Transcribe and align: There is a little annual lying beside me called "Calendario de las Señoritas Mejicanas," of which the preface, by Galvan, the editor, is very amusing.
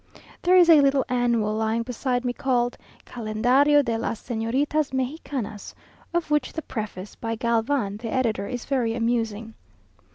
There 0.41 0.57
is 0.57 0.67
a 0.67 0.81
little 0.81 1.05
annual 1.09 1.53
lying 1.53 1.83
beside 1.83 2.25
me 2.25 2.33
called 2.33 2.75
"Calendario 3.05 3.83
de 3.85 3.99
las 3.99 4.19
Señoritas 4.19 4.91
Mejicanas," 4.91 5.75
of 6.11 6.31
which 6.31 6.53
the 6.53 6.63
preface, 6.63 7.13
by 7.13 7.35
Galvan, 7.35 7.97
the 7.97 8.11
editor, 8.11 8.47
is 8.47 8.65
very 8.65 8.95
amusing. 8.95 9.53